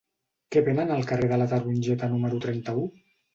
Què 0.53 0.61
venen 0.69 0.93
al 0.95 1.05
carrer 1.11 1.29
de 1.33 1.39
la 1.41 1.47
Tarongeta 1.51 2.11
número 2.15 2.41
trenta-u? 2.47 2.89